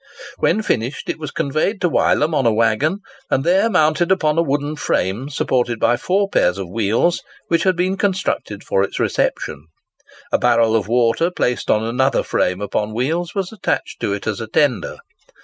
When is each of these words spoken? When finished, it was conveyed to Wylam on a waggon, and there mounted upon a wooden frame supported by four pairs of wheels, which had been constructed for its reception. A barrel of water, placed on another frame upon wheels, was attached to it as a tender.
When 0.39 0.63
finished, 0.63 1.09
it 1.11 1.19
was 1.19 1.29
conveyed 1.29 1.79
to 1.81 1.87
Wylam 1.91 2.33
on 2.33 2.47
a 2.47 2.51
waggon, 2.51 3.01
and 3.29 3.43
there 3.43 3.69
mounted 3.69 4.11
upon 4.11 4.35
a 4.35 4.41
wooden 4.41 4.75
frame 4.75 5.29
supported 5.29 5.79
by 5.79 5.95
four 5.95 6.27
pairs 6.27 6.57
of 6.57 6.71
wheels, 6.71 7.21
which 7.49 7.61
had 7.61 7.75
been 7.75 7.97
constructed 7.97 8.63
for 8.63 8.81
its 8.81 8.99
reception. 8.99 9.67
A 10.31 10.39
barrel 10.39 10.75
of 10.75 10.87
water, 10.87 11.29
placed 11.29 11.69
on 11.69 11.83
another 11.83 12.23
frame 12.23 12.61
upon 12.61 12.95
wheels, 12.95 13.35
was 13.35 13.51
attached 13.51 14.01
to 14.01 14.11
it 14.11 14.25
as 14.25 14.41
a 14.41 14.47
tender. 14.47 14.97